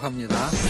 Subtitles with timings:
[0.00, 0.69] 축복합니다.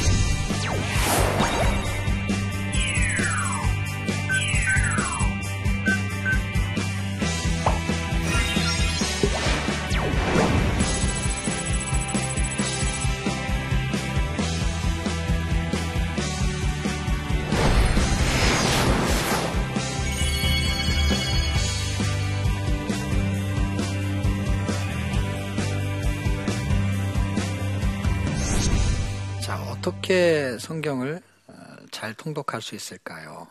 [30.11, 33.47] 어떻게 성경을 어, 잘 통독할 수 있을까요?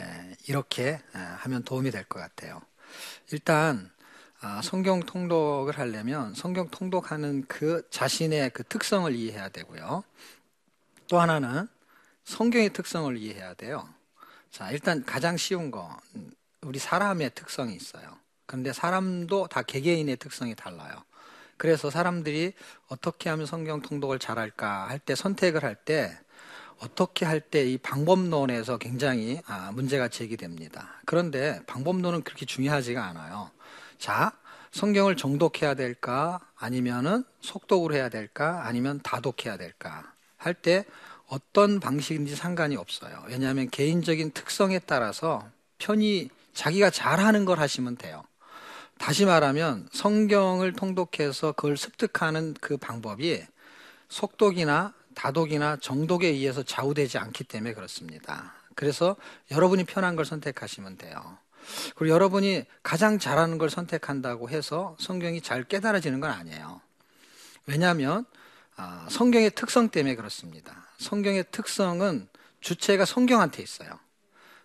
[0.00, 2.60] 예, 이렇게 예, 하면 도움이 될 것 같아요.
[3.30, 3.92] 일단
[4.40, 10.02] 아, 성경 통독을 하려면 성경 통독하는 그 자신의 그 특성을 이해해야 되고요.
[11.06, 11.68] 또 하나는
[12.24, 13.88] 성경의 특성을 이해해야 돼요.
[14.50, 18.18] 자, 일단 가장 쉬운 거 음, 우리 사람의 특성이 있어요.
[18.46, 21.04] 그런데 사람도 다 개개인의 특성이 달라요.
[21.56, 22.52] 그래서 사람들이
[22.88, 26.18] 어떻게 하면 성경 통독을 잘할까 할 때 선택을 할 때
[26.78, 31.00] 어떻게 할 때 이 방법론에서 굉장히 아, 문제가 제기됩니다.
[31.06, 33.50] 그런데 방법론은 그렇게 중요하지가 않아요.
[33.98, 34.32] 자,
[34.72, 36.40] 성경을 정독해야 될까?
[36.56, 38.66] 아니면은 속독을 해야 될까?
[38.66, 40.12] 아니면 다독해야 될까?
[40.36, 40.84] 할 때
[41.28, 43.24] 어떤 방식인지 상관이 없어요.
[43.28, 48.24] 왜냐하면 개인적인 특성에 따라서 편히 자기가 잘하는 걸 하시면 돼요.
[49.04, 53.44] 다시 말하면 성경을 통독해서 그걸 습득하는 그 방법이
[54.08, 58.54] 속독이나 다독이나 정독에 의해서 좌우되지 않기 때문에 그렇습니다.
[58.74, 59.14] 그래서
[59.50, 61.36] 여러분이 편한 걸 선택하시면 돼요.
[61.96, 66.80] 그리고 여러분이 가장 잘하는 걸 선택한다고 해서 성경이 잘 깨달아지는 건 아니에요.
[67.66, 68.24] 왜냐하면
[68.74, 70.88] 아, 성경의 특성 때문에 그렇습니다.
[70.96, 72.26] 성경의 특성은
[72.62, 73.98] 주체가 성경한테 있어요.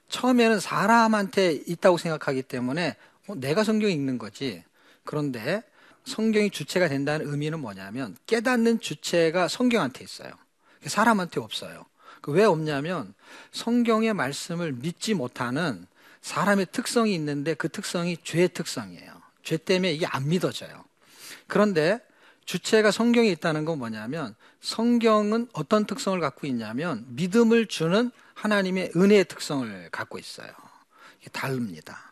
[0.08, 2.96] 처음에는 사람한테 있다고 생각하기 때문에
[3.30, 4.64] 어, 내가 성경 읽는 거지.
[5.06, 5.64] 그런데
[6.06, 10.32] 성경이 주체가 된다는 의미는 뭐냐면 깨닫는 주체가 성경한테 있어요.
[10.86, 11.86] 사람한테 없어요.
[12.22, 13.14] 그왜 없냐면
[13.52, 15.86] 성경의 말씀을 믿지 못하는
[16.22, 19.22] 사람의 특성이 있는데 그 특성이 죄의 특성이에요.
[19.44, 20.84] 죄 때문에 이게 안 믿어져요.
[21.48, 22.00] 그런데
[22.46, 29.90] 주체가 성경에 있다는 건 뭐냐면 성경은 어떤 특성을 갖고 있냐면 믿음을 주는 하나님의 은혜의 특성을
[29.92, 30.52] 갖고 있어요.
[31.22, 32.09] 이게 다릅니다.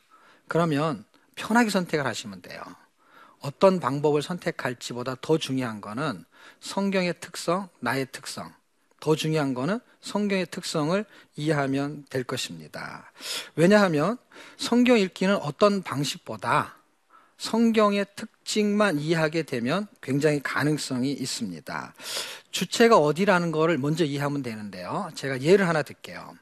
[0.47, 2.61] 그러면 편하게 선택을 하시면 돼요.
[3.39, 6.25] 어떤 방법을 선택할지보다 더 중요한 거는
[6.59, 8.51] 성경의 특성, 나의 특성.
[8.99, 13.11] 더 중요한 거는 성경의 특성을 이해하면 될 것입니다.
[13.55, 14.17] 왜냐하면
[14.57, 16.77] 성경 읽기는 어떤 방식보다
[17.37, 21.93] 성경의 특징만 이해하게 되면 굉장히 가능성이 있습니다.
[22.49, 25.11] 주체가 어디라는 거를 먼저 이해하면 되는데요.
[25.13, 26.35] 제가 예를 하나 들게요.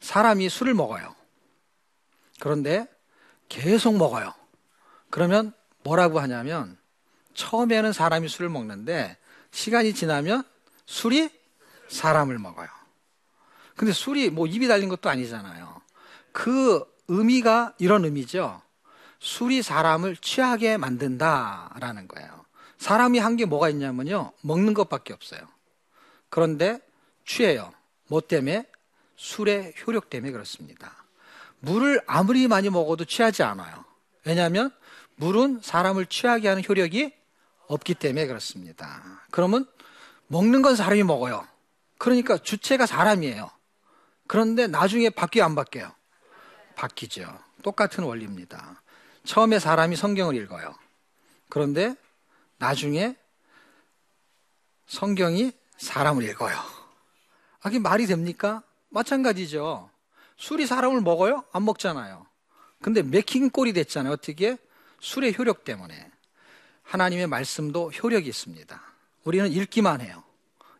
[0.00, 1.14] 사람이 술을 먹어요.
[2.40, 2.88] 그런데
[3.50, 4.32] 계속 먹어요.
[5.10, 5.52] 그러면
[5.82, 6.78] 뭐라고 하냐면
[7.34, 9.18] 처음에는 사람이 술을 먹는데
[9.50, 10.44] 시간이 지나면
[10.86, 11.28] 술이
[11.88, 12.68] 사람을 먹어요.
[13.76, 15.82] 근데 술이 뭐 입이 달린 것도 아니잖아요.
[16.32, 18.62] 그 의미가 이런 의미죠.
[19.18, 22.44] 술이 사람을 취하게 만든다라는 거예요.
[22.78, 24.32] 사람이 한 게 뭐가 있냐면요.
[24.42, 25.40] 먹는 것밖에 없어요.
[26.28, 26.80] 그런데
[27.26, 27.72] 취해요.
[28.06, 28.64] 뭐 때문에?
[29.16, 30.99] 술의 효력 때문에 그렇습니다.
[31.60, 33.84] 물을 아무리 많이 먹어도 취하지 않아요.
[34.24, 34.70] 왜냐하면
[35.16, 37.12] 물은 사람을 취하게 하는 효력이
[37.66, 39.22] 없기 때문에 그렇습니다.
[39.30, 39.66] 그러면
[40.26, 41.46] 먹는 건 사람이 먹어요.
[41.98, 43.50] 그러니까 주체가 사람이에요.
[44.26, 45.92] 그런데 나중에 바뀌어 안 바뀌어요?
[46.76, 47.38] 바뀌죠.
[47.62, 48.82] 똑같은 원리입니다.
[49.24, 50.74] 처음에 사람이 성경을 읽어요.
[51.48, 51.94] 그런데
[52.58, 53.16] 나중에
[54.86, 56.56] 성경이 사람을 읽어요.
[56.56, 58.62] 아, 그게 말이 됩니까?
[58.88, 59.89] 마찬가지죠.
[60.40, 61.44] 술이 사람을 먹어요?
[61.52, 62.26] 안 먹잖아요.
[62.80, 64.14] 근데 맥힌 꼴이 됐잖아요.
[64.14, 64.56] 어떻게?
[64.98, 66.10] 술의 효력 때문에.
[66.82, 68.82] 하나님의 말씀도 효력이 있습니다.
[69.24, 70.24] 우리는 읽기만 해요.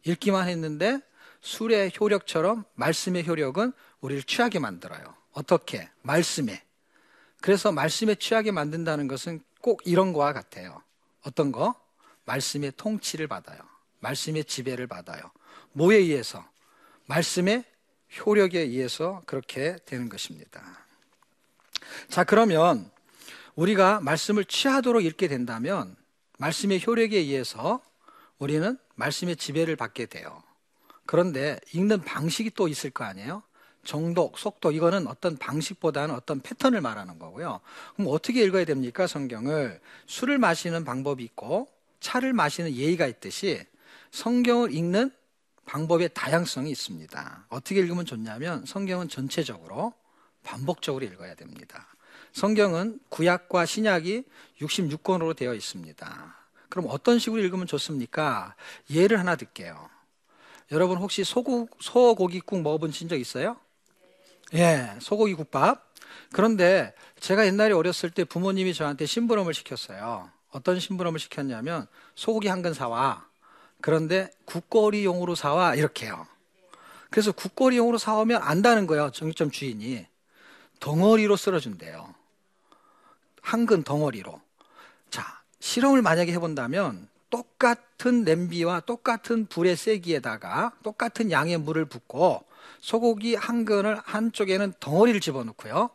[0.04, 1.00] 읽기만 했는데
[1.42, 5.14] 술의 효력처럼 말씀의 효력은 우리를 취하게 만들어요.
[5.32, 5.90] 어떻게?
[6.02, 6.62] 말씀에.
[7.42, 10.82] 그래서 말씀에 취하게 만든다는 것은 꼭 이런 거와 같아요.
[11.22, 11.74] 어떤 거?
[12.24, 13.58] 말씀의 통치를 받아요.
[14.00, 15.20] 말씀의 지배를 받아요.
[15.72, 16.42] 뭐에 의해서?
[17.06, 17.64] 말씀의
[18.18, 20.62] 효력에 의해서 그렇게 되는 것입니다.
[22.08, 22.90] 자, 그러면
[23.54, 25.96] 우리가 말씀을 취하도록 읽게 된다면
[26.38, 27.82] 말씀의 효력에 의해서
[28.38, 30.42] 우리는 말씀의 지배를 받게 돼요.
[31.06, 33.42] 그런데 읽는 방식이 또 있을 거 아니에요?
[33.84, 37.60] 정독, 속도 이거는 어떤 방식보다는 어떤 패턴을 말하는 거고요.
[37.96, 39.06] 그럼 어떻게 읽어야 됩니까?
[39.06, 41.68] 성경을 술을 마시는 방법이 있고
[42.00, 43.62] 차를 마시는 예의가 있듯이
[44.10, 45.10] 성경을 읽는
[45.70, 47.46] 방법의 다양성이 있습니다.
[47.48, 49.94] 어떻게 읽으면 좋냐면 성경은 전체적으로
[50.42, 51.86] 반복적으로 읽어야 됩니다.
[52.32, 54.24] 성경은 구약과 신약이
[54.60, 56.36] 66권으로 되어 있습니다.
[56.68, 58.56] 그럼 어떤 식으로 읽으면 좋습니까?
[58.90, 59.88] 예를 하나 드릴게요.
[60.72, 63.56] 여러분 혹시 소고, 소고기국 먹어본 적 있어요?
[64.54, 65.88] 예, 소고기 국밥.
[66.32, 70.32] 그런데 제가 옛날에 어렸을 때 부모님이 저한테 심부름을 시켰어요.
[70.50, 71.86] 어떤 심부름을 시켰냐면
[72.16, 73.29] 소고기 한 근 사와.
[73.80, 76.26] 그런데 국거리용으로 사와 이렇게요.
[77.10, 79.10] 그래서 국거리용으로 사오면 안다는 거예요.
[79.10, 80.06] 정육점 주인이
[80.78, 82.14] 덩어리로 썰어준대요.
[83.42, 84.40] 한근 덩어리로.
[85.10, 92.44] 자, 실험을 만약에 해본다면 똑같은 냄비와 똑같은 불의 세기에다가 똑같은 양의 물을 붓고
[92.80, 95.90] 소고기 한 근을 한쪽에는 덩어리를 집어넣고요.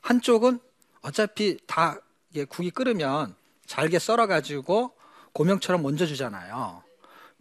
[0.00, 0.60] 한쪽은
[1.02, 2.00] 어차피 다
[2.48, 3.34] 국이 끓으면
[3.66, 4.92] 잘게 썰어가지고
[5.32, 6.85] 고명처럼 얹어주잖아요.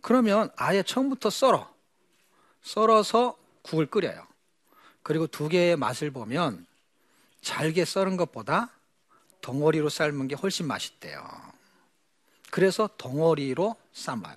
[0.06, 1.74] 그러면 아예 처음부터 썰어.
[2.62, 4.28] 썰어서 국을 끓여요.
[5.02, 6.68] 그리고 두 개의 맛을 보면
[7.42, 8.70] 잘게 썰은 것보다
[9.42, 11.28] 덩어리로 삶은 게 훨씬 맛있대요.
[12.52, 14.36] 그래서 덩어리로 삶아요.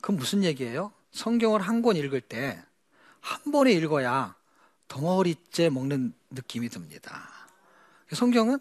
[0.00, 0.92] 그 무슨 얘기예요?
[1.10, 2.62] 성경을 한 권 읽을 때
[3.20, 4.36] 한 번에 읽어야
[4.86, 7.28] 덩어리째 먹는 느낌이 듭니다.
[8.12, 8.60] 성경은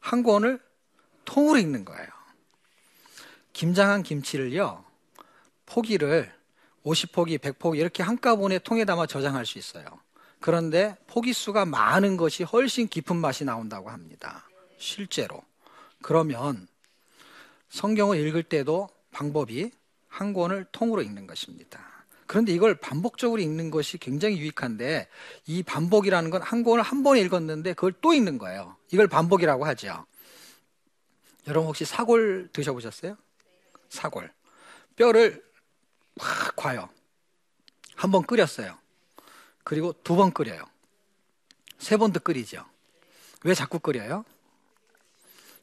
[0.00, 0.60] 한 권을
[1.24, 2.08] 통으로 읽는 거예요.
[3.52, 4.83] 김장한 김치를요,
[5.66, 6.32] 포기를
[6.84, 9.84] 50포기, 100포기 이렇게 한꺼번에 통에 담아 저장할 수 있어요.
[10.40, 14.46] 그런데 포기 수가 많은 것이 훨씬 깊은 맛이 나온다고 합니다.
[14.78, 15.42] 실제로.
[16.02, 16.68] 그러면
[17.70, 19.70] 성경을 읽을 때도 방법이
[20.08, 21.80] 한 권을 통으로 읽는 것입니다.
[22.26, 25.08] 그런데 이걸 반복적으로 읽는 것이 굉장히 유익한데
[25.46, 28.76] 이 반복이라는 건 한 권을 한 번에 읽었는데 그걸 또 읽는 거예요.
[28.92, 30.06] 이걸 반복이라고 하죠.
[31.46, 33.16] 여러분 혹시 사골 드셔보셨어요?
[33.88, 34.32] 사골.
[34.96, 35.42] 뼈를
[36.18, 36.88] 확 과요.
[37.96, 38.76] 한 번 끓였어요.
[39.64, 40.62] 그리고 두 번 끓여요.
[41.78, 42.64] 세 번도 끓이죠.
[43.44, 44.24] 왜 자꾸 끓여요?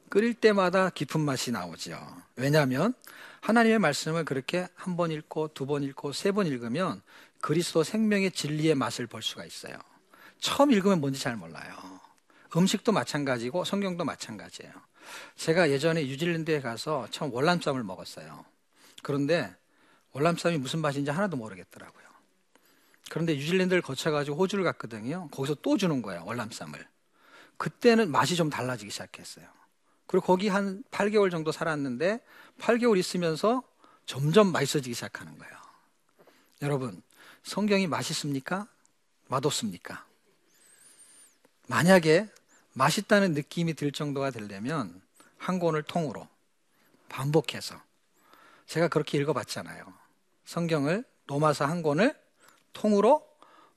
[0.08, 1.98] 끓일 때마다 깊은 맛이 나오죠.
[2.36, 2.94] 왜냐하면
[3.40, 7.02] 하나님의 말씀을 그렇게 한 번 읽고 두 번 읽고 세 번 읽으면
[7.40, 9.76] 그리스도 생명의 진리의 맛을 볼 수가 있어요.
[10.40, 12.00] 처음 읽으면 뭔지 잘 몰라요.
[12.56, 14.72] 음식도 마찬가지고 성경도 마찬가지예요.
[15.36, 18.44] 제가 예전에 뉴질랜드에 가서 처음 월남쌈을 먹었어요.
[19.02, 19.52] 그런데
[20.12, 22.02] 월남쌈이 무슨 맛인지 하나도 모르겠더라고요.
[23.10, 25.28] 그런데 뉴질랜드를 거쳐가지고 호주를 갔거든요.
[25.30, 26.86] 거기서 또 주는 거예요, 월남쌈을.
[27.56, 29.46] 그때는 맛이 좀 달라지기 시작했어요.
[30.06, 32.20] 그리고 거기 한 8개월 정도 살았는데
[32.58, 33.62] 8개월 있으면서
[34.06, 35.54] 점점 맛있어지기 시작하는 거예요.
[36.62, 37.02] 여러분,
[37.42, 38.66] 성경이 맛있습니까?
[39.28, 40.04] 맛없습니까?
[41.68, 42.28] 만약에
[42.74, 45.00] 맛있다는 느낌이 들 정도가 되려면
[45.38, 46.28] 한 권을 통으로
[47.08, 47.80] 반복해서
[48.66, 50.01] 제가 그렇게 읽어봤잖아요.
[50.44, 52.18] 성경을 로마서 한 권을
[52.72, 53.26] 통으로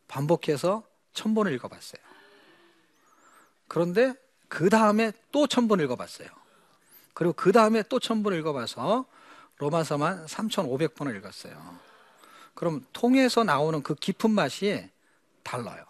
[0.07, 2.01] 반복해서 천 번을 읽어봤어요.
[3.67, 4.13] 그런데
[4.47, 6.29] 그 다음에 또 천 번 읽어봤어요.
[7.13, 9.05] 그리고 그 다음에 또 천 번 읽어봐서
[9.57, 11.79] 로마서만 3,500번을 읽었어요.
[12.53, 14.89] 그럼 통해서 나오는 그 깊은 맛이
[15.43, 15.85] 달라요.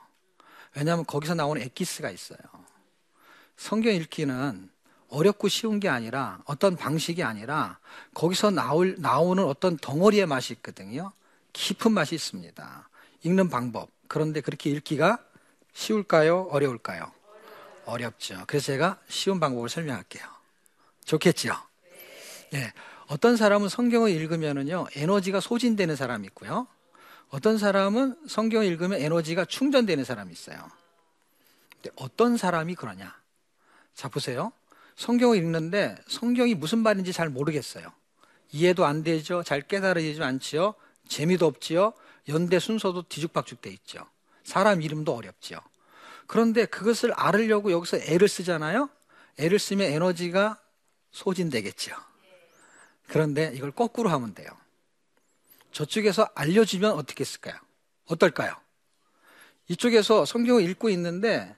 [0.75, 2.39] 왜냐하면 거기서 나오는 엑기스가 있어요.
[3.57, 4.69] 성경 읽기는
[5.09, 7.79] 어렵고 쉬운 게 아니라 어떤 방식이 아니라
[8.13, 11.11] 거기서 나올, 나오는 어떤 덩어리의 맛이 있거든요.
[11.53, 12.89] 깊은 맛이 있습니다.
[13.23, 13.89] 읽는 방법.
[14.07, 15.19] 그런데 그렇게 읽기가
[15.73, 16.47] 쉬울까요?
[16.51, 17.11] 어려울까요?
[17.85, 18.43] 어렵죠.
[18.47, 20.23] 그래서 제가 쉬운 방법을 설명할게요.
[21.05, 21.55] 좋겠죠?
[22.51, 22.73] 네.
[23.07, 26.67] 어떤 사람은 성경을 읽으면은요, 에너지가 소진되는 사람이 있고요.
[27.29, 30.57] 어떤 사람은 성경을 읽으면 에너지가 충전되는 사람이 있어요.
[31.73, 33.15] 근데 어떤 사람이 그러냐?
[33.93, 34.51] 자, 보세요.
[34.95, 37.91] 성경을 읽는데 성경이 무슨 말인지 잘 모르겠어요.
[38.51, 39.43] 이해도 안 되죠.
[39.43, 40.75] 잘 깨달아지지 않지요.
[41.07, 41.93] 재미도 없지요.
[42.29, 44.05] 연대 순서도 뒤죽박죽 돼 있죠.
[44.43, 45.59] 사람 이름도 어렵지요.
[46.27, 48.89] 그런데 그것을 알으려고 여기서 애를 쓰잖아요.
[49.37, 50.59] 애를 쓰면 에너지가
[51.11, 51.95] 소진되겠죠.
[53.07, 54.49] 그런데 이걸 거꾸로 하면 돼요.
[55.71, 57.55] 저쪽에서 알려주면 어떻게 했을까요?
[58.07, 58.55] 어떨까요?
[59.67, 61.55] 이쪽에서 성경을 읽고 있는데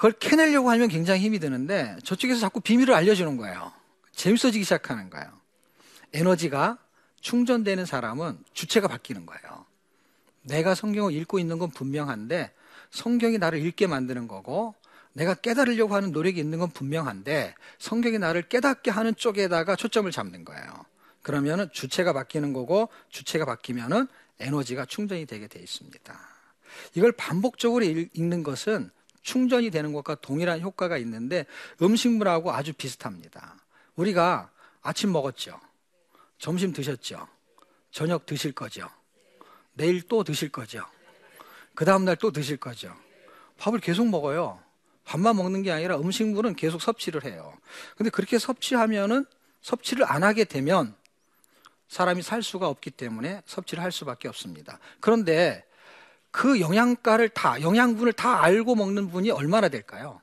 [0.00, 3.70] 그걸 캐내려고 하면 굉장히 힘이 드는데 저쪽에서 자꾸 비밀을 알려주는 거예요.
[4.12, 5.28] 재밌어지기 시작하는 거예요.
[6.14, 6.78] 에너지가
[7.20, 9.66] 충전되는 사람은 주체가 바뀌는 거예요.
[10.40, 12.50] 내가 성경을 읽고 있는 건 분명한데
[12.90, 14.74] 성경이 나를 읽게 만드는 거고
[15.12, 20.86] 내가 깨달으려고 하는 노력이 있는 건 분명한데 성경이 나를 깨닫게 하는 쪽에다가 초점을 잡는 거예요.
[21.20, 26.18] 그러면은 주체가 바뀌는 거고 주체가 바뀌면은 에너지가 충전이 되게 돼 있습니다.
[26.94, 28.90] 이걸 반복적으로 읽는 것은
[29.22, 31.46] 충전이 되는 것과 동일한 효과가 있는데
[31.82, 33.56] 음식물하고 아주 비슷합니다.
[33.96, 34.50] 우리가
[34.82, 35.60] 아침 먹었죠.
[36.38, 37.28] 점심 드셨죠.
[37.90, 38.88] 저녁 드실 거죠.
[39.74, 40.84] 내일 또 드실 거죠.
[41.74, 42.94] 그 다음날 또 드실 거죠.
[43.58, 44.62] 밥을 계속 먹어요.
[45.04, 47.56] 밥만 먹는 게 아니라 음식물은 계속 섭취를 해요.
[47.96, 49.26] 근데 그렇게 섭취하면은
[49.60, 50.94] 섭취를 안 하게 되면
[51.88, 54.78] 사람이 살 수가 없기 때문에 섭취를 할 수밖에 없습니다.
[55.00, 55.64] 그런데
[56.30, 60.20] 그 영양가를 다, 영양분을 다 알고 먹는 분이 얼마나 될까요?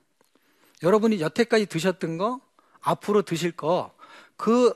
[0.83, 2.39] 여러분이 여태까지 드셨던 거,
[2.81, 3.93] 앞으로 드실 거,
[4.35, 4.73] 그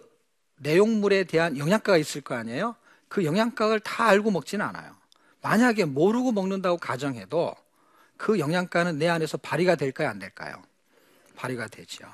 [0.58, 2.76] 내용물에 대한 영양가가 있을 거 아니에요?
[3.08, 4.96] 그 영양가를 다 알고 먹지는 않아요.
[5.42, 7.56] 만약에 모르고 먹는다고 가정해도
[8.18, 10.10] 그 영양가는 내 안에서 발휘가 될까요?
[10.10, 10.62] 안 될까요?
[11.36, 12.06] 발휘가 되죠.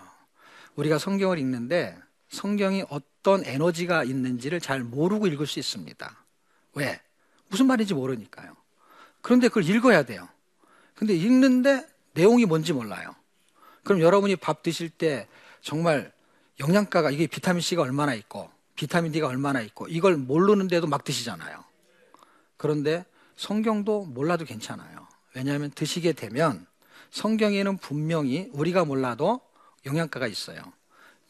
[0.76, 1.98] 우리가 성경을 읽는데
[2.30, 6.26] 성경이 어떤 에너지가 있는지를 잘 모르고 읽을 수 있습니다.
[6.76, 7.02] 왜?
[7.50, 8.56] 무슨 말인지 모르니까요.
[9.28, 10.26] 그런데 그걸 읽어야 돼요.
[10.96, 13.14] 근데 읽는데 내용이 뭔지 몰라요.
[13.84, 15.28] 그럼 여러분이 밥 드실 때
[15.60, 16.14] 정말
[16.62, 21.62] 영양가가 이게 비타민 C가 얼마나 있고 비타민 D가 얼마나 있고 이걸 모르는데도 막 드시잖아요.
[22.56, 23.06] 그런데
[23.36, 25.10] 성경도 몰라도 괜찮아요.
[25.36, 26.66] 왜냐하면 드시게 되면
[27.12, 29.42] 성경에는 분명히 우리가 몰라도
[29.86, 30.62] 영양가가 있어요.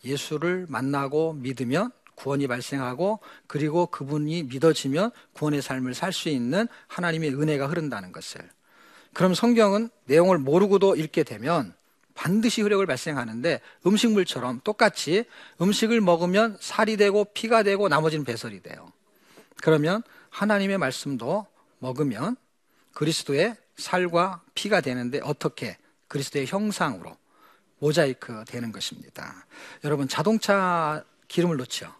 [0.05, 7.67] 예수를 만나고 믿으면 구원이 발생하고 그리고 그분이 믿어지면 구원의 삶을 살 수 있는 하나님의 은혜가
[7.67, 8.41] 흐른다는 것을.
[9.13, 11.73] 그럼 성경은 내용을 모르고도 읽게 되면
[12.15, 15.25] 반드시 흐력을 발생하는데 음식물처럼 똑같이
[15.61, 18.91] 음식을 먹으면 살이 되고 피가 되고 나머지는 배설이 돼요.
[19.61, 21.45] 그러면 하나님의 말씀도
[21.79, 22.35] 먹으면
[22.93, 27.15] 그리스도의 살과 피가 되는데 어떻게 그리스도의 형상으로
[27.79, 29.45] 모자이크 되는 것입니다.
[29.83, 31.93] 여러분 자동차 기름을 넣죠.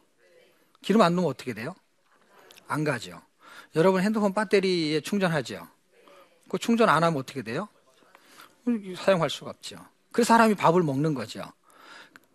[0.82, 1.76] 기름 안 넣으면 어떻게 돼요?
[2.68, 3.22] 안 가죠.
[3.76, 5.68] 여러분 핸드폰 배터리에 충전하죠.
[6.50, 7.68] 그 충전 안 하면 어떻게 돼요?
[8.98, 9.78] 사용할 수가 없죠.
[10.12, 11.42] 그 사람이 밥을 먹는 거죠.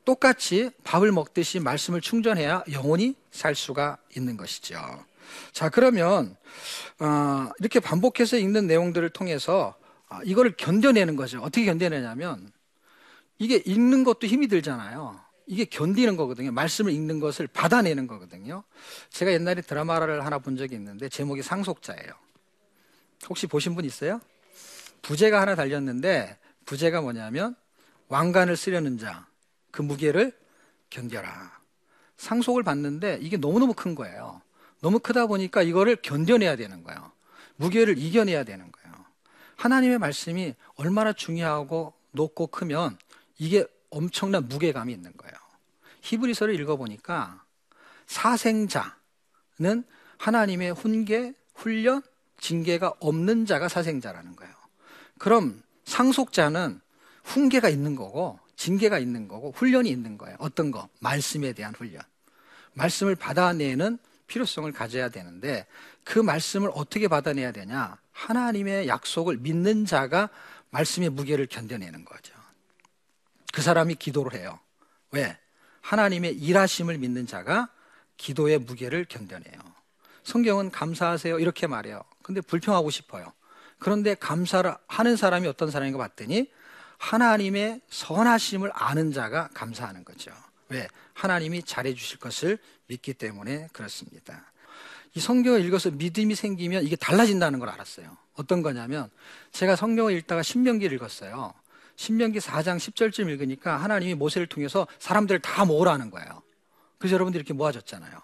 [0.04, 4.76] 똑같이 밥을 먹듯이 말씀을 충전해야 영혼이 살 수가 있는 것이죠.
[5.52, 6.36] 자, 그러면
[6.98, 9.74] 어, 이렇게 반복해서 읽는 내용들을 통해서
[10.08, 11.40] 어, 이거를 견뎌내는 거죠.
[11.40, 12.52] 어떻게 견뎌내냐면
[13.38, 15.20] 이게 읽는 것도 힘이 들잖아요.
[15.52, 16.50] 이게 견디는 거거든요.
[16.50, 18.64] 말씀을 읽는 것을 받아내는 거거든요.
[19.10, 22.10] 제가 옛날에 드라마를 하나 본 적이 있는데 제목이 상속자예요.
[23.28, 24.18] 혹시 보신 분 있어요?
[25.02, 27.54] 부제가 하나 달렸는데 부제가 뭐냐면
[28.08, 29.26] 왕관을 쓰려는 자,
[29.70, 30.32] 그 무게를
[30.88, 31.60] 견뎌라.
[32.16, 34.40] 상속을 받는데 이게 너무너무 큰 거예요.
[34.80, 37.12] 너무 크다 보니까 이거를 견뎌내야 되는 거예요.
[37.56, 39.04] 무게를 이겨내야 되는 거예요.
[39.56, 42.96] 하나님의 말씀이 얼마나 중요하고 높고 크면
[43.36, 45.41] 이게 엄청난 무게감이 있는 거예요.
[46.02, 47.44] 히브리서를 읽어보니까
[48.06, 48.92] 사생자는
[50.18, 52.02] 하나님의 훈계, 훈련,
[52.38, 54.52] 징계가 없는 자가 사생자라는 거예요.
[55.18, 56.80] 그럼 상속자는
[57.24, 60.36] 훈계가 있는 거고, 징계가 있는 거고, 훈련이 있는 거예요.
[60.40, 60.88] 어떤 거?
[61.00, 62.02] 말씀에 대한 훈련.
[62.74, 65.66] 말씀을 받아내는 필요성을 가져야 되는데
[66.04, 67.98] 그 말씀을 어떻게 받아내야 되냐?
[68.12, 70.30] 하나님의 약속을 믿는 자가
[70.70, 72.34] 말씀의 무게를 견뎌내는 거죠.
[73.52, 74.58] 그 사람이 기도를 해요.
[75.10, 75.38] 왜?
[75.82, 77.68] 하나님의 일하심을 믿는 자가
[78.16, 79.58] 기도의 무게를 견뎌내요.
[80.24, 81.38] 성경은 감사하세요.
[81.38, 82.02] 이렇게 말해요.
[82.22, 83.32] 근데 불평하고 싶어요.
[83.78, 86.50] 그런데 감사를 하는 사람이 어떤 사람인가 봤더니
[86.98, 90.30] 하나님의 선하심을 아는 자가 감사하는 거죠.
[90.68, 90.86] 왜?
[91.14, 94.52] 하나님이 잘해 주실 것을 믿기 때문에 그렇습니다.
[95.14, 98.16] 이 성경을 읽어서 믿음이 생기면 이게 달라진다는 걸 알았어요.
[98.34, 99.10] 어떤 거냐면
[99.50, 101.52] 제가 성경을 읽다가 신명기를 읽었어요.
[102.02, 106.42] 신명기 4장 10절쯤 읽으니까 하나님이 모세를 통해서 사람들을 다 모으라는 거예요.
[106.98, 108.20] 그래서 여러분들이 이렇게 모아졌잖아요.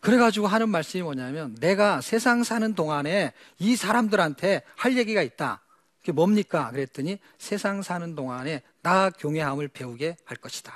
[0.00, 5.60] 그래가지고 하는 말씀이 뭐냐면 내가 세상 사는 동안에 이 사람들한테 할 얘기가 있다.
[6.00, 6.70] 그게 뭡니까?
[6.70, 10.72] 그랬더니 세상 사는 동안에 나 경외함을 배우게 할 것이다.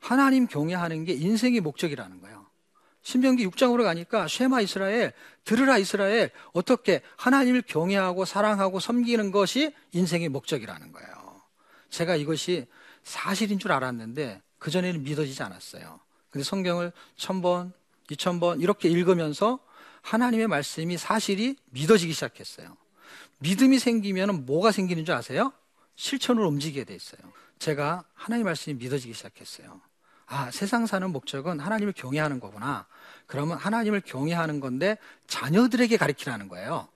[0.00, 2.45] 하나님 경외하는 게 인생의 목적이라는 거예요.
[3.06, 5.12] 신명기 6장으로 가니까 쉐마 이스라엘,
[5.44, 11.40] 들으라 이스라엘, 어떻게 하나님을 경외하고 사랑하고 섬기는 것이 인생의 목적이라는 거예요.
[11.88, 12.66] 제가 이것이
[13.04, 16.00] 사실인 줄 알았는데 그전에는 믿어지지 않았어요.
[16.30, 17.72] 근데 성경을 천 번,
[18.10, 19.60] 이천 번 이렇게 읽으면서
[20.02, 22.76] 하나님의 말씀이 사실이 믿어지기 시작했어요.
[23.38, 25.52] 믿음이 생기면 뭐가 생기는 줄 아세요?
[25.94, 27.20] 실천으로 움직이게 돼 있어요.
[27.60, 29.80] 제가 하나님의 말씀이 믿어지기 시작했어요.
[30.26, 32.86] 아, 세상 사는 목적은 하나님을 경외하는 거구나.
[33.26, 36.88] 그러면 하나님을 경외하는 건데 자녀들에게 가르치라는 거예요.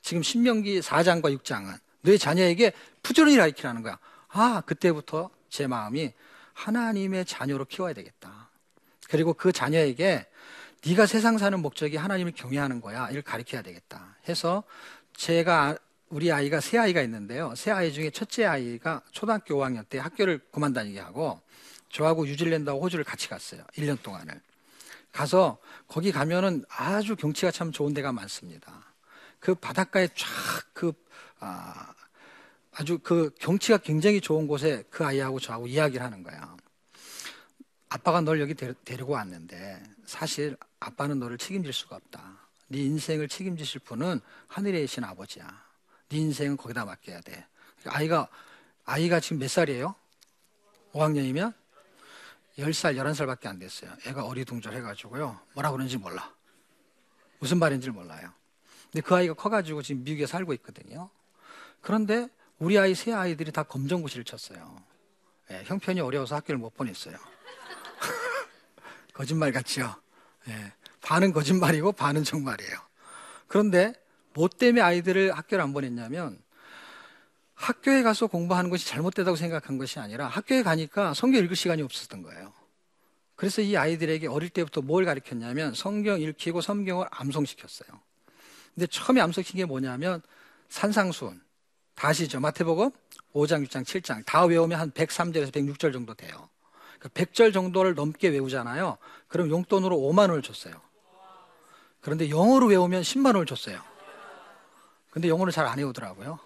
[0.00, 2.72] 지금 신명기 4장과 6장은 너의 자녀에게
[3.02, 3.98] 부지런히 가르치라는 거야.
[4.28, 6.12] 아, 그때부터 제 마음이
[6.54, 8.50] 하나님의 자녀로 키워야 되겠다.
[9.08, 10.26] 그리고 그 자녀에게
[10.86, 13.08] 네가 세상 사는 목적이 하나님을 경외하는 거야.
[13.10, 14.16] 이걸 가르쳐야 되겠다.
[14.28, 14.64] 해서
[15.16, 15.76] 제가
[16.08, 17.54] 우리 아이가 세 아이가 있는데요.
[17.54, 21.40] 세 아이 중에 첫째 아이가 초등학교 5학년 때 학교를 그만 다니게 하고
[21.90, 23.62] 저하고 뉴질랜드하고 호주를 같이 갔어요.
[23.74, 24.40] 1년 동안을.
[25.12, 28.84] 가서 거기 가면은 아주 경치가 참 좋은 데가 많습니다.
[29.40, 30.92] 그 바닷가에 쫙그
[31.40, 31.94] 아,
[32.72, 36.56] 아주 그 경치가 굉장히 좋은 곳에 그 아이하고 저하고 이야기를 하는 거야.
[37.88, 42.38] 아빠가 널 여기 데, 데리고 왔는데 사실 아빠는 너를 책임질 수가 없다.
[42.68, 45.46] 네 인생을 책임지실 분은 하늘에 계신 아버지야.
[46.10, 47.46] 네 인생은 거기다 맡겨야 돼.
[47.86, 48.28] 아이가
[48.84, 49.94] 아이가 지금 몇 살이에요?
[50.92, 51.54] 5학년이면
[52.58, 53.90] 10살, 11살밖에 안 됐어요.
[54.06, 55.40] 애가 어리둥절해가지고요.
[55.54, 56.32] 뭐라 그러는지 몰라.
[57.38, 58.32] 무슨 말인지 몰라요.
[58.90, 61.08] 근데 그 아이가 커가지고 지금 미국에 살고 있거든요.
[61.80, 64.82] 그런데 우리 아이 세 아이들이 다 검정고시를 쳤어요.
[65.50, 67.16] 예, 형편이 어려워서 학교를 못 보냈어요.
[69.14, 69.94] 거짓말 같지요?
[70.48, 72.76] 예, 반은 거짓말이고 반은 정말이에요.
[73.46, 73.92] 그런데
[74.34, 76.42] 뭐 때문에 아이들을 학교를 안 보냈냐면
[77.58, 82.52] 학교에 가서 공부하는 것이 잘못되다고 생각한 것이 아니라 학교에 가니까 성경 읽을 시간이 없었던 거예요.
[83.34, 87.88] 그래서 이 아이들에게 어릴 때부터 뭘 가르쳤냐면 성경 읽히고 성경을 암송시켰어요.
[88.74, 90.22] 근데 처음에 암송시킨 게 뭐냐면
[90.68, 91.40] 산상수훈.
[91.96, 92.38] 다시죠.
[92.38, 92.90] 마태복음
[93.34, 94.24] 5장, 6장, 7장.
[94.24, 96.48] 다 외우면 한 103절에서 106절 정도 돼요.
[97.00, 98.98] 100절 그러니까 정도를 넘게 외우잖아요.
[99.26, 100.80] 그럼 용돈으로 5만 원을 줬어요.
[102.00, 103.80] 그런데 영어로 외우면 10만 원을 줬어요.
[105.10, 106.38] 근데 영어를 잘 안 외우더라고요.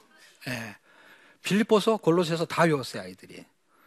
[0.49, 0.82] 예.
[1.43, 3.45] 빌립보서 골로새서 다 외웠어요, 아이들이.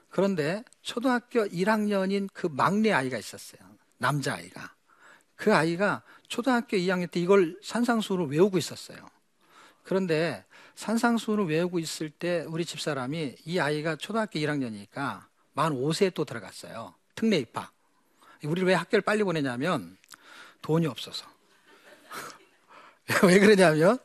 [0.10, 3.60] 그런데 초등학교 1학년인 그 막내 아이가 있었어요.
[3.98, 4.74] 남자 아이가.
[5.36, 8.98] 그 아이가 초등학교 2학년 때 이걸 산상수를 외우고 있었어요.
[9.84, 16.94] 그런데 산상수를 외우고 있을 때 우리 집사람이 이 아이가 초등학교 1학년이니까 만 5세에 또 들어갔어요.
[17.16, 17.72] 특례 입학.
[18.44, 19.98] 우리를 왜 학교를 빨리 보내냐면
[20.62, 21.25] 돈이 없어서.
[23.24, 23.98] 왜 그러냐면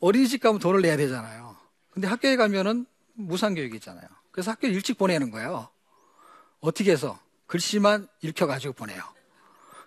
[0.00, 1.56] 어린이집 가면 돈을 내야 되잖아요.
[1.90, 4.06] 근데 학교에 가면은 무상교육이잖아요.
[4.30, 5.68] 그래서 학교 일찍 보내는 거예요.
[6.60, 7.18] 어떻게 해서?
[7.46, 9.02] 글씨만 읽혀가지고 보내요.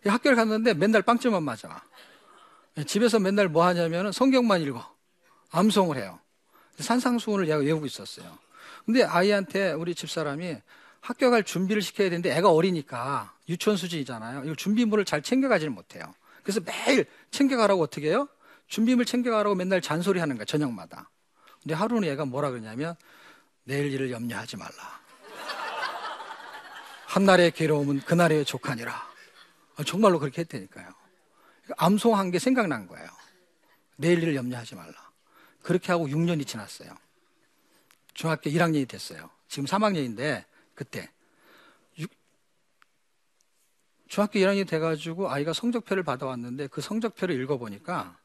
[0.05, 1.83] 학교를 갔는데 맨날 빵점만 맞아.
[2.85, 4.95] 집에서 맨날 뭐 하냐면 성경만 읽어.
[5.51, 6.19] 암송을 해요.
[6.79, 8.37] 산상수훈을 얘가 외우고 있었어요.
[8.85, 10.57] 근데 아이한테 우리 집사람이
[11.01, 14.49] 학교 갈 준비를 시켜야 되는데 애가 어리니까 유치원 수준이잖아요.
[14.49, 16.13] 이 준비물을 잘 챙겨가지를 못해요.
[16.43, 18.27] 그래서 매일 챙겨가라고 어떻게 해요?
[18.67, 21.09] 준비물 챙겨가라고 맨날 잔소리 하는 거야, 저녁마다.
[21.61, 22.95] 근데 하루는 얘가 뭐라 그러냐면
[23.69, 24.99] 내일 일을 염려하지 말라.
[27.05, 29.07] 한날의 괴로움은 그날의 족하니라.
[29.75, 30.91] 아, 정말로 그렇게 했다니까요.
[31.77, 33.07] 암송한 게 생각난 거예요.
[33.95, 35.11] 내일 일을 염려하지 말라.
[35.61, 36.97] 그렇게 하고 6년이 지났어요.
[38.15, 39.29] 중학교 1학년이 됐어요.
[39.47, 41.11] 지금 3학년인데 그때
[44.07, 48.17] 중학교 1학년이 돼가지고 아이가 성적표를 받아왔는데 그 성적표를 읽어보니까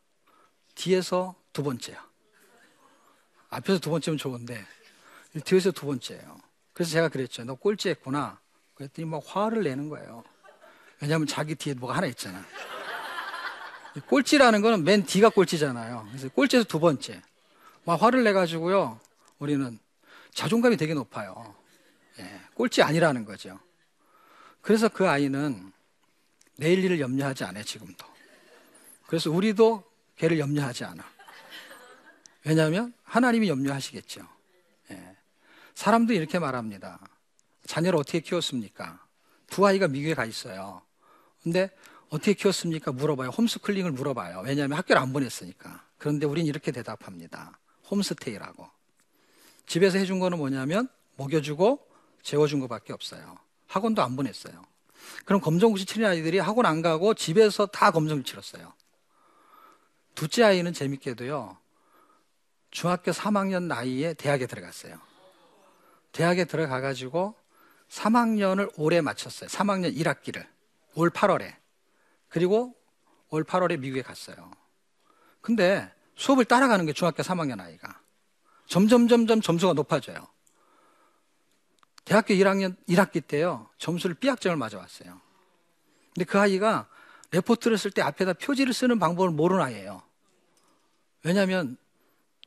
[0.74, 2.02] 뒤에서 두 번째야.
[3.50, 4.66] 앞에서 두 번째면 좋은데
[5.40, 6.38] 뒤에서 두 번째예요.
[6.72, 7.44] 그래서 제가 그랬죠.
[7.44, 8.38] 너 꼴찌했구나.
[8.74, 10.24] 그랬더니 막 화를 내는 거예요.
[11.00, 12.44] 왜냐하면 자기 뒤에 뭐가 하나 있잖아.
[14.06, 16.06] 꼴찌라는 거는 맨 뒤가 꼴찌잖아요.
[16.08, 17.22] 그래서 꼴찌에서 두 번째.
[17.84, 18.98] 막 화를 내가지고요.
[19.38, 19.78] 우리는
[20.32, 21.54] 자존감이 되게 높아요.
[22.18, 23.58] 예, 꼴찌 아니라는 거죠.
[24.60, 25.72] 그래서 그 아이는
[26.56, 28.06] 내일 일을 염려하지 않아요, 지금도.
[29.06, 29.84] 그래서 우리도
[30.16, 31.04] 걔를 염려하지 않아.
[32.44, 34.33] 왜냐하면 하나님이 염려하시겠죠.
[35.74, 35.80] 예.
[35.80, 36.98] 사람도 이렇게 말합니다.
[37.66, 39.04] 자녀를 어떻게 키웠습니까?
[39.48, 40.82] 두 아이가 미국에 가 있어요.
[41.42, 41.70] 근데
[42.08, 42.92] 어떻게 키웠습니까?
[42.92, 43.30] 물어봐요.
[43.30, 44.42] 홈스쿨링을 물어봐요.
[44.44, 45.84] 왜냐하면 학교를 안 보냈으니까.
[45.98, 47.58] 그런데 우린 이렇게 대답합니다.
[47.90, 48.68] 홈스테이라고.
[49.66, 51.86] 집에서 해준 거는 뭐냐면 먹여주고
[52.22, 53.38] 재워준 것밖에 없어요.
[53.66, 54.64] 학원도 안 보냈어요.
[55.24, 58.72] 그럼 검정고시 치는 아이들이 학원 안 가고 집에서 다 검정을 치렀어요.
[60.14, 61.56] 둘째 아이는 재밌게도요.
[62.70, 64.98] 중학교 3학년 나이에 대학에 들어갔어요.
[66.14, 67.34] 대학에 들어가 가지고
[67.90, 69.50] 3학년을 올해 마쳤어요.
[69.50, 70.46] 3학년 1학기를.
[70.94, 71.56] 올 8월에.
[72.28, 72.74] 그리고
[73.30, 74.50] 올 8월에 미국에 갔어요.
[75.40, 78.00] 근데 수업을 따라가는 게 중학교 3학년 아이가.
[78.66, 80.26] 점점, 점점 점수가 높아져요.
[82.04, 83.68] 대학교 1학년 1학기 때요.
[83.78, 85.20] 점수를 B학점을 맞아왔어요.
[86.14, 86.88] 근데 그 아이가
[87.32, 90.02] 레포트를 쓸 때 앞에다 표지를 쓰는 방법을 모르는 아이예요.
[91.24, 91.76] 왜냐하면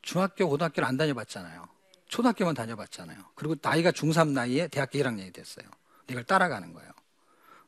[0.01, 1.76] 중학교, 고등학교를 안 다녀봤잖아요.
[2.07, 3.17] 초등학교만 다녀봤잖아요.
[3.35, 5.65] 그리고 나이가 중3 나이에 대학교 1학년이 됐어요.
[6.09, 6.91] 이걸 따라가는 거예요.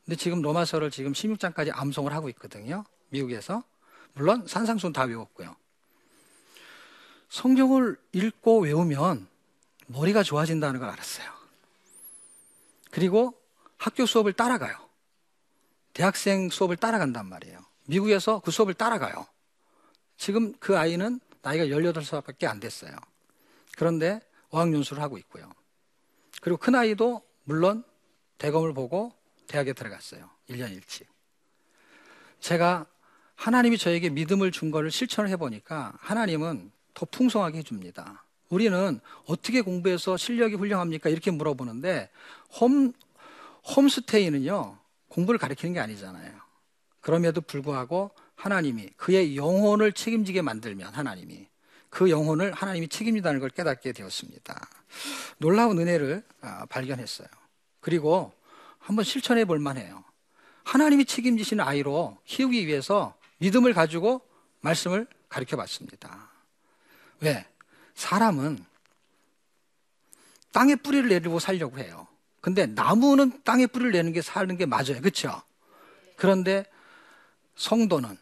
[0.04, 2.84] 근데 지금 로마서를 지금 16장까지 암송을 하고 있거든요.
[3.10, 3.62] 미국에서.
[4.14, 5.54] 물론 산상수는 다 외웠고요.
[7.28, 9.28] 성경을 읽고 외우면
[9.86, 11.30] 머리가 좋아진다는 걸 알았어요.
[12.90, 13.40] 그리고
[13.76, 14.76] 학교 수업을 따라가요.
[15.92, 17.58] 대학생 수업을 따라간단 말이에요.
[17.86, 19.26] 미국에서 그 수업을 따라가요.
[20.16, 22.92] 지금 그 아이는 나이가 18살밖에 안 됐어요.
[23.76, 24.20] 그런데
[24.50, 25.50] 어학연수를 하고 있고요.
[26.40, 27.84] 그리고 큰 아이도 물론
[28.38, 29.12] 대검을 보고
[29.46, 30.30] 대학에 들어갔어요.
[30.48, 31.06] 1년 일찍.
[32.40, 32.86] 제가
[33.34, 38.24] 하나님이 저에게 믿음을 준 거를 실천을 해보니까 하나님은 더 풍성하게 해줍니다.
[38.48, 41.08] 우리는 어떻게 공부해서 실력이 훌륭합니까?
[41.08, 42.10] 이렇게 물어보는데
[42.60, 42.92] 홈,
[43.76, 46.32] 홈스테이는요, 공부를 가리키는 게 아니잖아요.
[47.00, 51.46] 그럼에도 불구하고 하나님이 그의 영혼을 책임지게 만들면 하나님이
[51.90, 54.68] 그 영혼을 하나님이 책임진다는 걸 깨닫게 되었습니다.
[55.38, 57.28] 놀라운 은혜를 아, 발견했어요.
[57.80, 58.32] 그리고
[58.78, 60.04] 한번 실천해 볼 만해요.
[60.64, 64.20] 하나님이 책임지시는 아이로 키우기 위해서 믿음을 가지고
[64.60, 66.30] 말씀을 가르쳐 봤습니다.
[67.20, 67.46] 왜?
[67.94, 68.64] 사람은
[70.52, 72.06] 땅에 뿌리를 내리고 살려고 해요.
[72.40, 75.00] 근데 나무는 땅에 뿌리를 내는 게 사는 게 맞아요.
[75.00, 75.42] 그렇죠?
[76.16, 76.64] 그런데
[77.56, 78.16] 성도는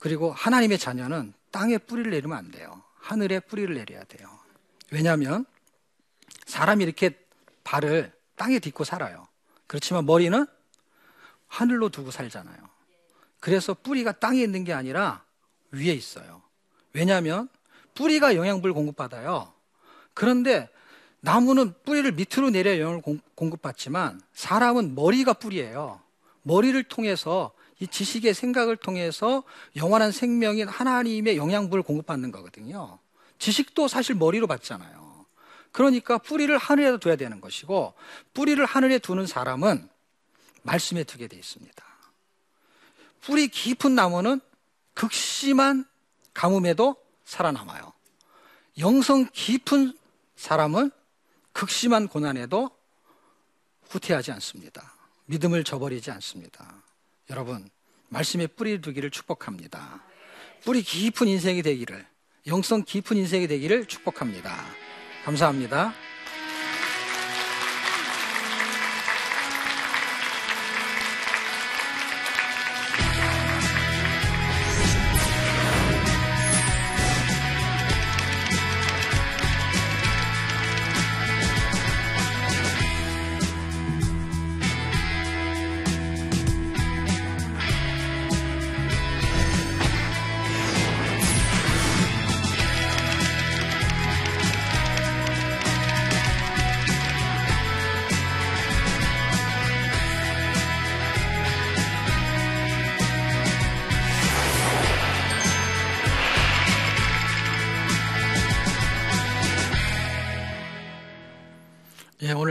[0.00, 2.82] 그리고 하나님의 자녀는 땅에 뿌리를 내리면 안 돼요.
[3.04, 4.30] 하늘에 뿌리를 내려야 돼요.
[4.90, 5.44] 왜냐하면
[6.46, 7.18] 사람이 이렇게
[7.62, 9.28] 발을 땅에 딛고 살아요.
[9.66, 10.46] 그렇지만 머리는
[11.46, 12.56] 하늘로 두고 살잖아요.
[13.40, 15.22] 그래서 뿌리가 땅에 있는 게 아니라
[15.70, 16.40] 위에 있어요.
[16.94, 17.50] 왜냐하면
[17.94, 19.52] 뿌리가 영양분을 공급받아요.
[20.14, 20.70] 그런데
[21.20, 23.02] 나무는 뿌리를 밑으로 내려 영양을
[23.34, 26.00] 공급받지만 사람은 머리가 뿌리예요.
[26.42, 29.42] 머리를 통해서 이 지식의 생각을 통해서
[29.76, 32.98] 영원한 생명인 하나님의 영양분을 공급받는 거거든요.
[33.38, 35.26] 지식도 사실 머리로 받잖아요.
[35.72, 37.94] 그러니까 뿌리를 하늘에 둬야 되는 것이고
[38.32, 39.88] 뿌리를 하늘에 두는 사람은
[40.62, 41.84] 말씀에 두게 되어 있습니다.
[43.20, 44.40] 뿌리 깊은 나무는
[44.94, 45.84] 극심한
[46.32, 47.92] 가뭄에도 살아남아요.
[48.78, 49.98] 영성 깊은
[50.36, 50.90] 사람은
[51.52, 52.70] 극심한 고난에도
[53.88, 54.94] 후퇴하지 않습니다.
[55.26, 56.83] 믿음을 저버리지 않습니다.
[57.30, 57.68] 여러분,
[58.08, 60.02] 말씀에 뿌리 두기를 축복합니다.
[60.64, 62.06] 뿌리 깊은 인생이 되기를,
[62.46, 64.64] 영성 깊은 인생이 되기를 축복합니다.
[65.24, 65.94] 감사합니다.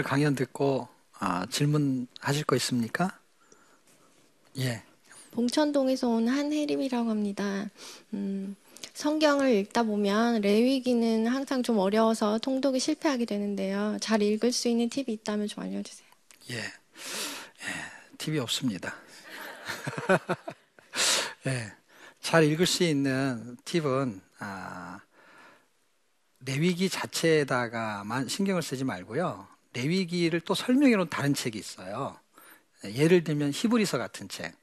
[0.03, 0.87] 강연 듣고
[1.19, 3.17] 아, 질문하실 거 있습니까?
[4.57, 4.83] 예.
[5.31, 7.69] 봉천동에서 온 한혜림이라고 합니다.
[8.13, 8.55] 음,
[8.93, 13.97] 성경을 읽다 보면 레위기는 항상 좀 어려워서 통독이 실패하게 되는데요.
[13.99, 16.07] 잘 읽을 수 있는 팁이 있다면 좀 알려주세요.
[16.51, 16.63] 예, 예
[18.17, 18.93] 팁이 없습니다.
[21.47, 21.71] 예,
[22.21, 24.99] 잘 읽을 수 있는 팁은 아,
[26.45, 29.52] 레위기 자체에다가만 신경을 쓰지 말고요.
[29.73, 32.17] 레위기를 또 설명해 놓은 다른 책이 있어요.
[32.85, 34.53] 예를 들면 히브리서 같은 책.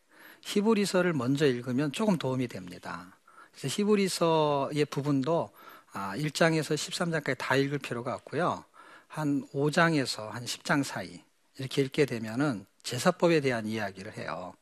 [0.42, 3.16] 히브리서를 먼저 읽으면 조금 도움이 됩니다.
[3.53, 5.51] 그래서 히브리서의 부분도
[5.92, 8.64] 1장에서 아, 13장까지 다 읽을 필요가 없고요.
[9.09, 11.20] 한 5장에서 한 10장 사이
[11.59, 14.55] 이렇게 읽게 되면은 제사법에 대한 이야기를 해요.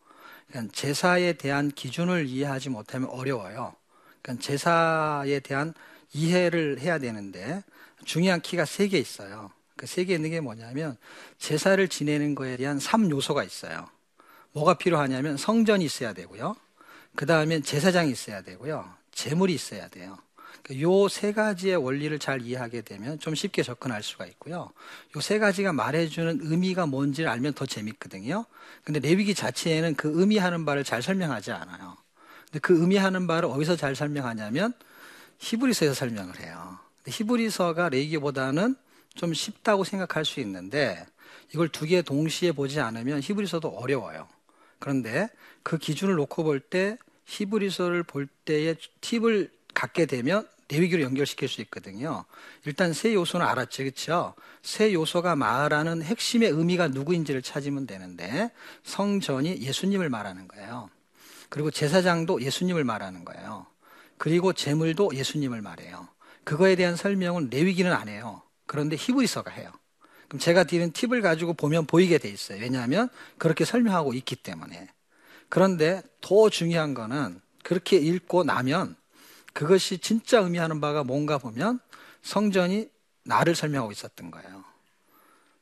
[0.48, 3.74] 그러니까 제사에 대한 기준을 이해하지 못하면 어려워요.
[4.22, 5.74] 그러니까 제사에 대한
[6.12, 7.62] 이해를 해야 되는데
[8.04, 9.50] 중요한 키가 세 개 있어요.
[9.78, 10.96] 그 세 개 있는 게 뭐냐면
[11.38, 13.88] 제사를 지내는 거에 대한 3요소가 있어요.
[14.52, 16.56] 뭐가 필요하냐면 성전이 있어야 되고요.
[17.14, 18.92] 그 다음엔 제사장이 있어야 되고요.
[19.12, 20.18] 재물이 있어야 돼요.
[20.62, 24.70] 그 요세 가지의 원리를 잘 이해하게 되면 좀 쉽게 접근할 수가 있고요.
[25.16, 28.44] 요 세 가지가 말해주는 의미가 뭔지를 알면 더 재밌거든요.
[28.84, 31.96] 근데 레위기 자체에는 그 의미하는 바를 잘 설명하지 않아요.
[32.46, 34.74] 근데 그 의미하는 바를 어디서 잘 설명하냐면
[35.38, 36.78] 히브리서에서 설명을 해요.
[37.06, 38.76] 히브리서가 레위기보다는
[39.14, 41.04] 좀 쉽다고 생각할 수 있는데
[41.54, 44.28] 이걸 두 개 동시에 보지 않으면 히브리서도 어려워요.
[44.78, 45.28] 그런데
[45.62, 52.24] 그 기준을 놓고 볼 때 히브리서를 볼 때의 팁을 갖게 되면 내위기로 연결시킬 수 있거든요.
[52.64, 53.82] 일단 세 요소는 알았죠.
[53.84, 54.34] 그렇죠?
[54.62, 58.50] 세 요소가 말하는 핵심의 의미가 누구인지를 찾으면 되는데
[58.84, 60.90] 성전이 예수님을 말하는 거예요.
[61.48, 63.66] 그리고 제사장도 예수님을 말하는 거예요.
[64.18, 66.08] 그리고 제물도 예수님을 말해요.
[66.44, 68.42] 그거에 대한 설명은 레위기는 안 해요.
[68.68, 69.72] 그런데 히브리서가 해요.
[70.28, 72.60] 그럼 제가 드리는 팁을 가지고 보면 보이게 돼 있어요.
[72.60, 74.88] 왜냐하면 그렇게 설명하고 있기 때문에.
[75.48, 78.94] 그런데 더 중요한 거는 그렇게 읽고 나면
[79.54, 81.80] 그것이 진짜 의미하는 바가 뭔가 보면
[82.22, 82.90] 성전이
[83.24, 84.64] 나를 설명하고 있었던 거예요.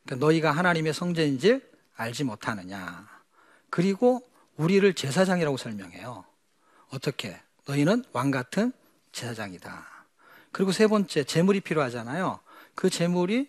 [0.05, 1.61] 그러니까 너희가 하나님의 성전인지
[1.95, 3.09] 알지 못하느냐.
[3.71, 4.21] 그리고
[4.57, 6.25] 우리를 제사장이라고 설명해요.
[6.91, 7.41] 어떻게?
[7.67, 8.73] 너희는 왕 같은
[9.13, 9.87] 제사장이다.
[10.51, 12.41] 그리고 세 번째, 재물이 필요하잖아요.
[12.77, 13.49] 그 재물이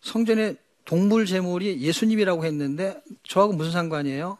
[0.00, 0.54] 성전에
[0.86, 4.38] 동물 제물이 예수님이라고 했는데 저하고 무슨 상관이에요?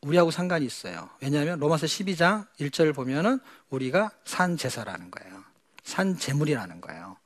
[0.00, 1.08] 우리하고 상관이 있어요.
[1.20, 3.38] 왜냐하면 로마서 12장 1절을 보면은
[3.70, 5.44] 우리가 산 제사라는 거예요.
[5.84, 7.16] 산 제물이라는 거예요.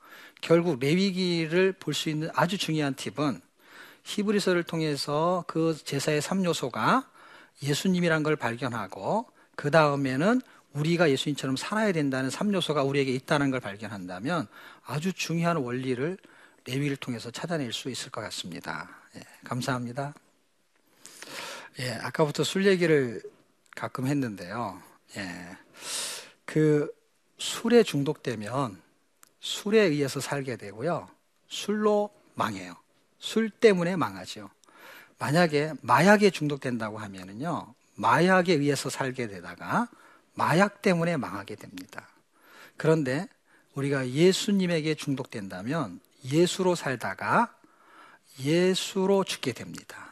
[0.41, 3.41] 결국 레위기를 볼 수 있는 아주 중요한 팁은
[4.03, 7.05] 히브리서를 통해서 그 제사의 3요소가
[7.63, 10.41] 예수님이란 걸 발견하고 그 다음에는
[10.73, 14.47] 우리가 예수님처럼 살아야 된다는 3요소가 우리에게 있다는 걸 발견한다면
[14.85, 16.17] 아주 중요한 원리를
[16.65, 18.89] 레위를 통해서 찾아낼 수 있을 것 같습니다.
[19.15, 20.13] 예, 감사합니다.
[21.79, 23.21] 예, 아까부터 술 얘기를
[23.75, 24.81] 가끔 했는데요.
[25.17, 25.57] 예,
[26.45, 26.93] 그
[27.37, 28.81] 술에 중독되면
[29.39, 31.09] 술에 의해서 살게 되고요.
[31.47, 32.75] 술로 망해요.
[33.17, 34.49] 술 때문에 망하죠.
[35.17, 39.87] 만약에 마약에 중독된다고 하면은요, 마약에 의해서 살게 되다가
[40.33, 42.07] 마약 때문에 망하게 됩니다.
[42.77, 43.27] 그런데
[43.75, 47.53] 우리가 예수님에게 중독된다면 예수로 살다가
[48.39, 50.11] 예수로 죽게 됩니다.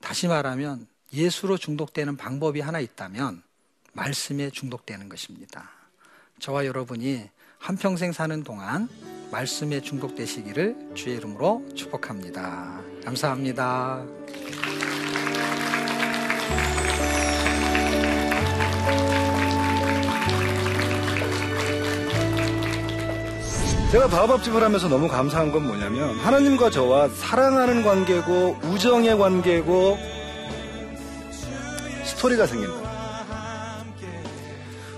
[0.00, 3.42] 다시 말하면 예수로 중독되는 방법이 하나 있다면
[3.92, 5.70] 말씀에 중독되는 것입니다.
[6.38, 7.28] 저와 여러분이
[7.58, 8.88] 한평생 사는 동안
[9.30, 12.82] 말씀에 중독되시기를 주의 이름으로 축복합니다.
[13.04, 14.04] 감사합니다.
[23.90, 29.98] 제가 바오밥집을 하면서 너무 감사한 건 뭐냐면 하나님과 저와 사랑하는 관계고 우정의 관계고
[32.04, 32.88] 스토리가 생긴다.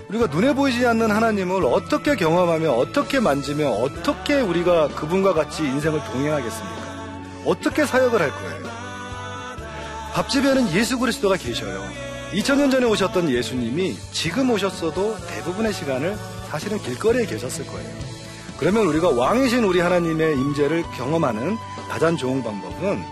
[0.09, 7.23] 우리가 눈에 보이지 않는 하나님을 어떻게 경험하며 어떻게 만지며 어떻게 우리가 그분과 같이 인생을 동행하겠습니까?
[7.45, 8.63] 어떻게 사역을 할 거예요?
[10.13, 11.83] 밥집에는 예수 그리스도가 계셔요.
[12.33, 16.15] 2000년 전에 오셨던 예수님이 지금 오셨어도 대부분의 시간을
[16.51, 18.22] 사실은 길거리에 계셨을 거예요.
[18.57, 21.57] 그러면 우리가 왕이신 우리 하나님의 임재를 경험하는
[21.89, 23.03] 가장 좋은 방법은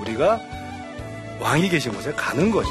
[0.00, 0.40] 우리가
[1.40, 2.70] 왕이 계신 곳에 가는 거죠.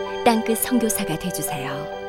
[0.31, 2.00] 땅끝 성교사가 되주세요